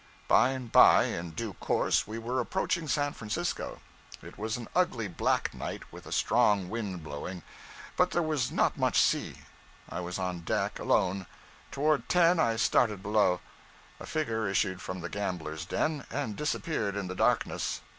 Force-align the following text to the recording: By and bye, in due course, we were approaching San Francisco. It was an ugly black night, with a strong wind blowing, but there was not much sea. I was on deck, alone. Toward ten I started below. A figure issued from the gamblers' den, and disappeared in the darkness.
By 0.27 0.49
and 0.49 0.71
bye, 0.71 1.03
in 1.03 1.29
due 1.29 1.53
course, 1.53 2.07
we 2.07 2.17
were 2.17 2.39
approaching 2.39 2.87
San 2.87 3.13
Francisco. 3.13 3.81
It 4.23 4.35
was 4.35 4.57
an 4.57 4.67
ugly 4.75 5.07
black 5.07 5.53
night, 5.53 5.83
with 5.93 6.07
a 6.07 6.11
strong 6.11 6.71
wind 6.71 7.03
blowing, 7.03 7.43
but 7.97 8.09
there 8.09 8.23
was 8.23 8.51
not 8.51 8.79
much 8.79 8.99
sea. 8.99 9.35
I 9.87 9.99
was 9.99 10.17
on 10.17 10.39
deck, 10.39 10.79
alone. 10.79 11.27
Toward 11.69 12.09
ten 12.09 12.39
I 12.39 12.55
started 12.55 13.03
below. 13.03 13.41
A 13.99 14.07
figure 14.07 14.47
issued 14.49 14.81
from 14.81 15.01
the 15.01 15.07
gamblers' 15.09 15.67
den, 15.67 16.07
and 16.09 16.35
disappeared 16.35 16.95
in 16.95 17.05
the 17.05 17.13
darkness. 17.13 17.81